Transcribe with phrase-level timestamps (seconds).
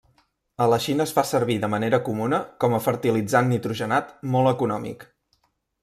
[0.65, 5.11] A la Xina es fa servir de manera comuna com a fertilitzant nitrogenat molt econòmic.